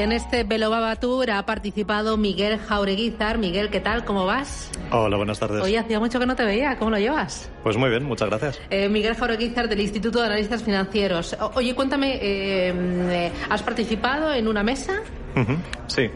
[0.00, 3.36] En este Belobaba Tour ha participado Miguel Jaureguizar.
[3.36, 4.04] Miguel, ¿qué tal?
[4.04, 4.70] ¿Cómo vas?
[4.92, 5.60] Hola, buenas tardes.
[5.60, 6.78] Hoy hacía mucho que no te veía.
[6.78, 7.50] ¿Cómo lo llevas?
[7.64, 8.60] Pues muy bien, muchas gracias.
[8.70, 11.36] Eh, Miguel Jaureguizar del Instituto de Analistas Financieros.
[11.56, 15.00] oye, cuéntame, eh, eh, ¿has participado en una mesa?
[15.88, 16.08] Sí.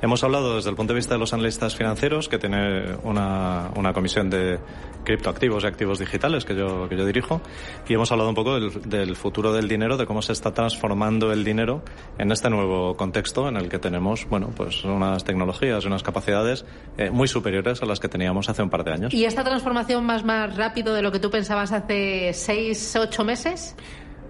[0.00, 3.92] Hemos hablado desde el punto de vista de los analistas financieros, que tiene una, una
[3.92, 4.60] comisión de
[5.04, 7.40] criptoactivos y activos digitales que yo, que yo dirijo,
[7.88, 11.32] y hemos hablado un poco del, del, futuro del dinero, de cómo se está transformando
[11.32, 11.82] el dinero
[12.16, 16.64] en este nuevo contexto en el que tenemos, bueno, pues unas tecnologías y unas capacidades
[16.96, 19.14] eh, muy superiores a las que teníamos hace un par de años.
[19.14, 23.74] ¿Y esta transformación más, más rápido de lo que tú pensabas hace seis, ocho meses?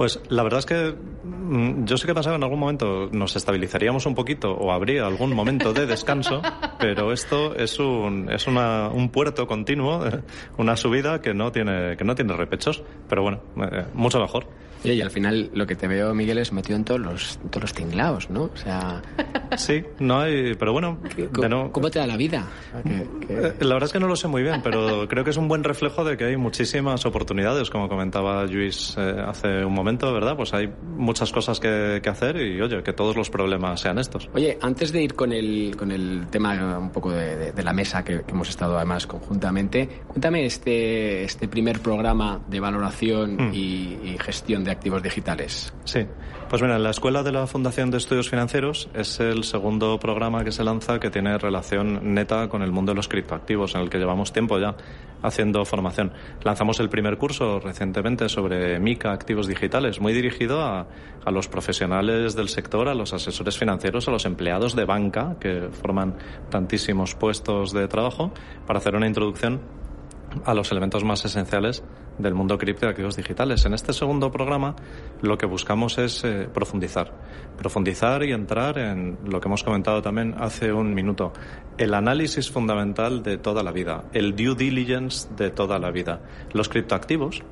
[0.00, 4.06] Pues la verdad es que mm, yo sí que pensaba en algún momento nos estabilizaríamos
[4.06, 6.40] un poquito o habría algún momento de descanso,
[6.80, 10.02] pero esto es un, es una, un puerto continuo,
[10.56, 14.46] una subida que no tiene, que no tiene repechos, pero bueno, eh, mucho mejor.
[14.84, 17.64] Y, y al final lo que te veo, Miguel, es metido en todos los, todos
[17.64, 18.44] los tinglaos, ¿no?
[18.44, 19.02] O sea...
[19.56, 20.98] Sí, no hay, pero bueno...
[21.32, 21.72] ¿Cómo, no...
[21.72, 22.46] ¿cómo te da la vida?
[22.84, 23.34] ¿Qué, qué...
[23.34, 25.48] Eh, la verdad es que no lo sé muy bien, pero creo que es un
[25.48, 30.36] buen reflejo de que hay muchísimas oportunidades, como comentaba Luis eh, hace un momento, ¿verdad?
[30.36, 34.28] Pues hay muchas cosas que, que, hacer y, oye, que todos los problemas sean estos.
[34.34, 37.72] Oye, antes de ir con el, con el tema un poco de, de, de la
[37.72, 43.54] mesa que, que, hemos estado además conjuntamente, cuéntame este, este primer programa de valoración mm.
[43.54, 45.72] y, y gestión de activos digitales.
[45.84, 46.06] Sí,
[46.48, 50.52] pues mira, la Escuela de la Fundación de Estudios Financieros es el segundo programa que
[50.52, 53.98] se lanza que tiene relación neta con el mundo de los criptoactivos, en el que
[53.98, 54.76] llevamos tiempo ya
[55.22, 56.12] haciendo formación.
[56.42, 60.86] Lanzamos el primer curso recientemente sobre MICA, activos digitales, muy dirigido a,
[61.24, 65.68] a los profesionales del sector, a los asesores financieros, a los empleados de banca, que
[65.70, 66.16] forman
[66.50, 68.32] tantísimos puestos de trabajo,
[68.66, 69.60] para hacer una introducción
[70.44, 71.82] a los elementos más esenciales
[72.20, 73.64] del mundo cripto y activos digitales.
[73.64, 74.74] En este segundo programa
[75.22, 77.12] lo que buscamos es eh, profundizar,
[77.56, 81.32] profundizar y entrar en lo que hemos comentado también hace un minuto,
[81.78, 86.20] el análisis fundamental de toda la vida, el due diligence de toda la vida.
[86.52, 87.42] Los criptoactivos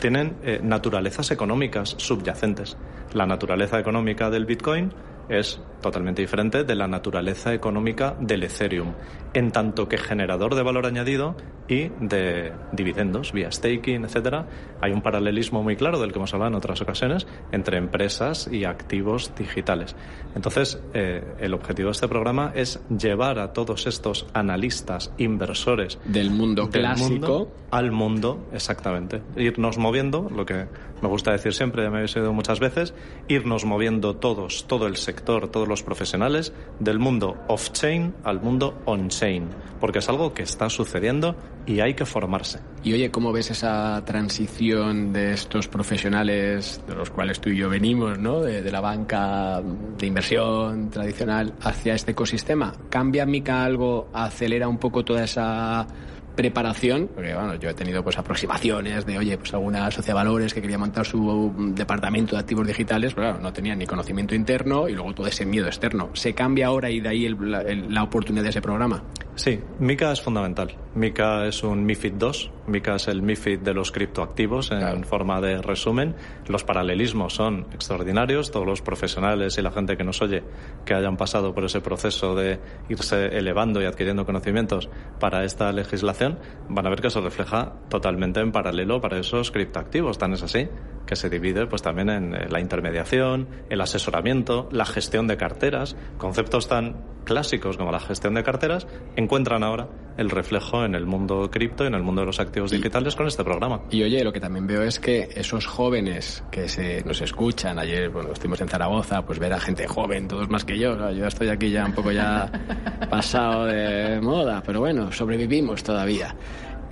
[0.00, 2.76] tienen eh, naturalezas económicas subyacentes.
[3.12, 4.92] La naturaleza económica del Bitcoin
[5.28, 8.94] es totalmente diferente de la naturaleza económica del Ethereum,
[9.34, 11.36] en tanto que generador de valor añadido
[11.68, 14.46] y de dividendos vía staking, etcétera.
[14.80, 18.64] Hay un paralelismo muy claro del que hemos hablado en otras ocasiones entre empresas y
[18.64, 19.96] activos digitales.
[20.34, 26.30] Entonces, eh, el objetivo de este programa es llevar a todos estos analistas, inversores del
[26.30, 29.22] mundo del clásico mundo al mundo, exactamente.
[29.36, 30.66] Irnos moviendo, lo que
[31.00, 32.94] me gusta decir siempre, ya me habéis oído muchas veces,
[33.28, 39.48] irnos moviendo todos, todo el sector, todos los profesionales, del mundo off-chain al mundo on-chain,
[39.80, 41.36] porque es algo que está sucediendo
[41.66, 42.60] y hay que formarse.
[42.82, 47.68] Y oye, ¿cómo ves esa transición de estos profesionales, de los cuales tú y yo
[47.68, 48.40] venimos, ¿no?
[48.40, 52.72] de, de la banca de inversión tradicional, hacia este ecosistema?
[52.88, 55.86] ¿Cambia Mica algo, acelera un poco toda esa
[56.34, 60.60] preparación, porque bueno, yo he tenido pues aproximaciones de, oye, pues alguna de valores que
[60.60, 65.14] quería montar su departamento de activos digitales, pero no tenía ni conocimiento interno y luego
[65.14, 66.10] todo ese miedo externo.
[66.14, 69.02] ¿Se cambia ahora y de ahí el, la, el, la oportunidad de ese programa?
[69.34, 70.76] Sí, MICA es fundamental.
[70.94, 72.50] MICA es un MIFID 2.
[72.66, 75.02] MICA es el MIFID de los criptoactivos en claro.
[75.04, 76.14] forma de resumen.
[76.48, 78.50] Los paralelismos son extraordinarios.
[78.50, 80.42] Todos los profesionales y la gente que nos oye
[80.84, 82.60] que hayan pasado por ese proceso de
[82.90, 86.38] irse elevando y adquiriendo conocimientos para esta legislación
[86.68, 90.18] van a ver que se refleja totalmente en paralelo para esos criptoactivos.
[90.18, 90.68] Tan es así
[91.06, 96.68] que se divide pues también en la intermediación, el asesoramiento, la gestión de carteras, conceptos
[96.68, 98.86] tan clásicos como la gestión de carteras
[99.16, 102.70] encuentran ahora el reflejo en el mundo cripto y en el mundo de los activos
[102.70, 103.82] digitales y, con este programa.
[103.90, 108.10] Y oye, lo que también veo es que esos jóvenes que se nos escuchan, ayer,
[108.10, 111.48] bueno, estuvimos en Zaragoza, pues ver a gente joven, todos más que yo, yo estoy
[111.48, 112.50] aquí ya un poco ya
[113.10, 116.34] pasado de moda, pero bueno, sobrevivimos todavía.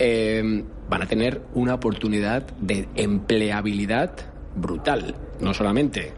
[0.03, 4.13] Eh, van a tener una oportunidad de empleabilidad
[4.57, 5.15] brutal.
[5.41, 6.15] No solamente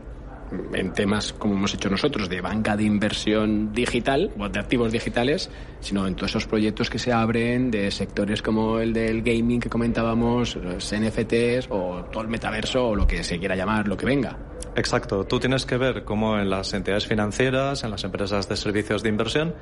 [0.72, 5.51] en temas como hemos hecho nosotros de banca de inversión digital o de activos digitales,
[5.80, 9.68] sino en todos esos proyectos que se abren de sectores como el del gaming que
[9.68, 14.06] comentábamos, los NFTs o todo el metaverso o lo que se quiera llamar, lo que
[14.06, 14.39] venga.
[14.77, 15.24] Exacto.
[15.24, 19.09] Tú tienes que ver cómo en las entidades financieras, en las empresas de servicios de
[19.09, 19.54] inversión,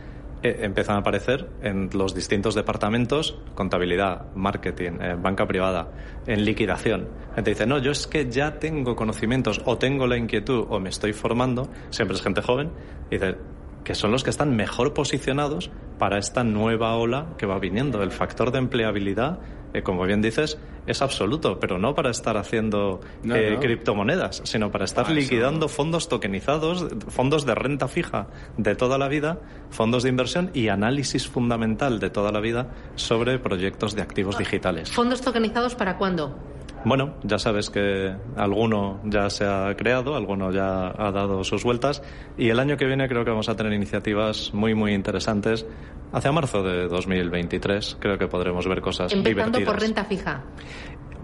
[0.43, 5.91] eh, empiezan a aparecer en los distintos departamentos, contabilidad, marketing, eh, banca privada,
[6.27, 7.09] en liquidación.
[7.35, 10.89] Gente dice, no, yo es que ya tengo conocimientos o tengo la inquietud o me
[10.89, 12.71] estoy formando, siempre es gente joven,
[13.11, 13.37] y dice,
[13.85, 18.03] que son los que están mejor posicionados para esta nueva ola que va viniendo.
[18.03, 19.39] El factor de empleabilidad
[19.73, 24.85] eh, como bien dices, es absoluto, pero no para estar haciendo eh, criptomonedas, sino para
[24.85, 28.27] estar liquidando fondos tokenizados, fondos de renta fija
[28.57, 29.39] de toda la vida,
[29.71, 34.91] fondos de inversión y análisis fundamental de toda la vida sobre proyectos de activos digitales.
[34.91, 36.37] ¿Fondos tokenizados para cuándo?
[36.85, 42.03] Bueno, ya sabes que alguno ya se ha creado, alguno ya ha dado sus vueltas
[42.39, 45.67] y el año que viene creo que vamos a tener iniciativas muy, muy interesantes.
[46.13, 50.43] Hacia marzo de 2023 creo que podremos ver cosas Empezando por renta fija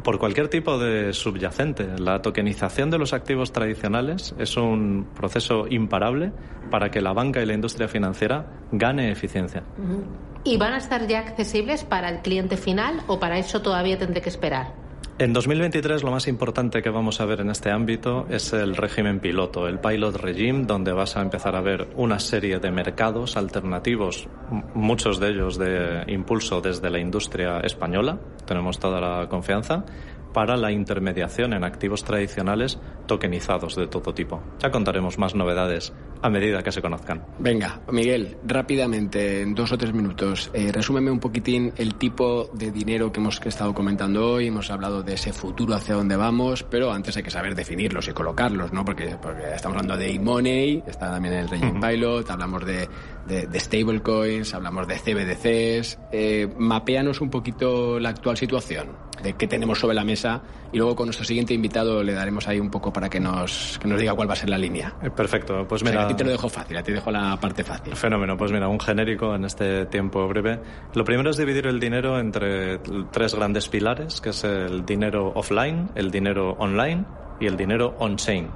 [0.06, 1.98] por cualquier tipo de subyacente.
[1.98, 6.30] La tokenización de los activos tradicionales es un proceso imparable
[6.70, 9.64] para que la banca y la industria financiera gane eficiencia.
[10.44, 14.20] ¿Y van a estar ya accesibles para el cliente final o para eso todavía tendré
[14.20, 14.85] que esperar?
[15.18, 19.18] En 2023 lo más importante que vamos a ver en este ámbito es el régimen
[19.18, 24.28] piloto, el pilot regime, donde vas a empezar a ver una serie de mercados alternativos,
[24.74, 29.86] muchos de ellos de impulso desde la industria española, tenemos toda la confianza,
[30.34, 34.42] para la intermediación en activos tradicionales tokenizados de todo tipo.
[34.58, 37.24] Ya contaremos más novedades a medida que se conozcan.
[37.38, 42.70] Venga, Miguel, rápidamente, en dos o tres minutos, eh, resúmeme un poquitín el tipo de
[42.70, 44.48] dinero que hemos estado comentando hoy.
[44.48, 48.12] Hemos hablado de ese futuro hacia dónde vamos, pero antes hay que saber definirlos y
[48.12, 48.84] colocarlos, ¿no?
[48.84, 52.88] Porque, porque estamos hablando de e-money, está también el Regime Pilot, hablamos de,
[53.26, 55.98] de, stablecoins, hablamos de CBDCs.
[56.12, 58.88] Eh, mapeanos un poquito la actual situación,
[59.22, 60.42] de qué tenemos sobre la mesa
[60.72, 63.88] y luego con nuestro siguiente invitado le daremos ahí un poco para que nos, que
[63.88, 64.94] nos diga cuál va a ser la línea.
[65.02, 66.04] Eh, perfecto, pues mira.
[66.04, 67.94] a ti te lo dejo fácil, a ti dejo la parte fácil.
[67.94, 70.60] Fenómeno, pues mira, un genérico en este tiempo breve.
[70.94, 72.78] Lo primero es dividir el dinero entre
[73.10, 77.04] tres grandes pilares, que es el dinero offline, el dinero online
[77.40, 78.48] y el dinero on-chain.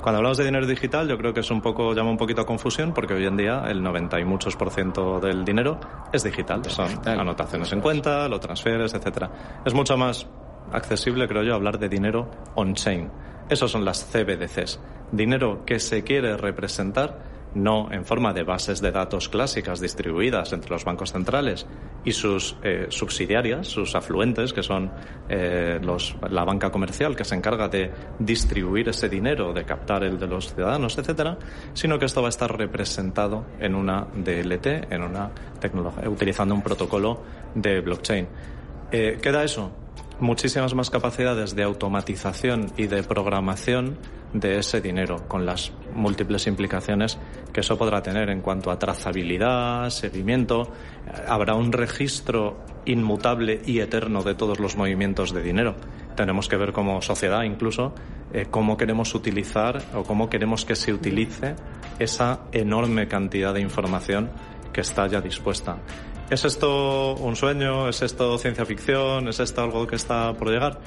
[0.00, 2.46] Cuando hablamos de dinero digital, yo creo que es un poco, llama un poquito a
[2.46, 5.78] confusión, porque hoy en día el 90 y muchos por ciento del dinero
[6.12, 6.64] es digital.
[6.64, 9.60] Son anotaciones en cuenta, lo transfieres, etcétera.
[9.64, 10.26] Es mucho más
[10.72, 13.10] accesible, creo yo, hablar de dinero on-chain.
[13.50, 14.80] Esos son las CBDCs.
[15.12, 20.70] Dinero que se quiere representar no en forma de bases de datos clásicas distribuidas entre
[20.70, 21.66] los bancos centrales
[22.04, 24.90] y sus eh, subsidiarias, sus afluentes, que son
[25.28, 30.18] eh, los, la banca comercial que se encarga de distribuir ese dinero, de captar el
[30.18, 31.36] de los ciudadanos, etcétera,
[31.74, 36.62] sino que esto va a estar representado en una DLT, en una tecnología, utilizando un
[36.62, 37.22] protocolo
[37.54, 38.28] de blockchain.
[38.92, 39.70] Eh, ¿Queda eso?
[40.20, 43.98] Muchísimas más capacidades de automatización y de programación
[44.32, 47.18] de ese dinero, con las múltiples implicaciones
[47.52, 50.70] que eso podrá tener en cuanto a trazabilidad, seguimiento.
[51.26, 55.74] Habrá un registro inmutable y eterno de todos los movimientos de dinero.
[56.16, 57.94] Tenemos que ver como sociedad incluso
[58.32, 61.56] eh, cómo queremos utilizar o cómo queremos que se utilice
[61.98, 64.30] esa enorme cantidad de información
[64.72, 65.78] que está ya dispuesta.
[66.30, 67.88] ¿Es esto un sueño?
[67.88, 69.26] ¿Es esto ciencia ficción?
[69.26, 70.78] ¿Es esto algo que está por llegar?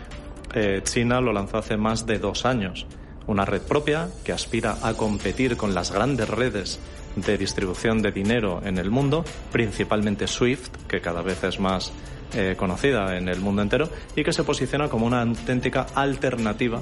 [0.53, 2.85] Eh, China lo lanzó hace más de dos años.
[3.27, 6.79] Una red propia que aspira a competir con las grandes redes
[7.17, 11.91] de distribución de dinero en el mundo, principalmente SWIFT, que cada vez es más
[12.33, 16.79] eh, conocida en el mundo entero, y que se posiciona como una auténtica alternativa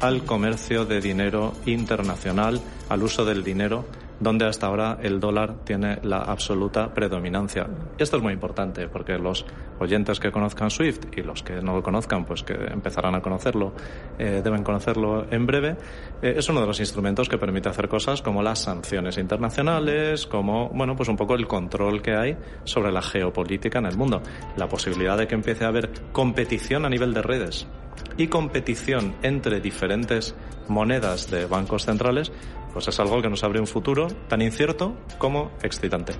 [0.00, 2.60] al comercio de dinero internacional,
[2.90, 3.86] al uso del dinero
[4.20, 7.66] donde hasta ahora el dólar tiene la absoluta predominancia.
[7.98, 9.44] Esto es muy importante porque los
[9.78, 13.72] oyentes que conozcan SWIFT y los que no lo conozcan, pues que empezarán a conocerlo,
[14.18, 15.76] eh, deben conocerlo en breve,
[16.22, 20.68] eh, es uno de los instrumentos que permite hacer cosas como las sanciones internacionales, como,
[20.70, 24.22] bueno, pues un poco el control que hay sobre la geopolítica en el mundo.
[24.56, 27.66] La posibilidad de que empiece a haber competición a nivel de redes
[28.16, 30.34] y competición entre diferentes
[30.68, 32.32] monedas de bancos centrales,
[32.74, 36.12] pues es algo que nos abre un futuro tan incierto como excitante.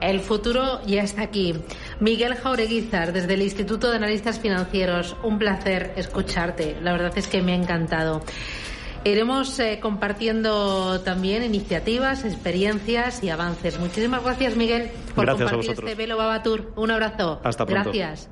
[0.00, 1.54] El futuro ya está aquí.
[2.00, 6.76] Miguel Jaureguizar, desde el Instituto de Analistas Financieros, un placer escucharte.
[6.82, 8.22] La verdad es que me ha encantado.
[9.04, 13.78] Iremos eh, compartiendo también iniciativas, experiencias y avances.
[13.80, 16.72] Muchísimas gracias, Miguel, por compartir este Velo Babatur.
[16.76, 17.40] Un abrazo.
[17.42, 17.90] Hasta pronto.
[17.90, 18.28] Gracias.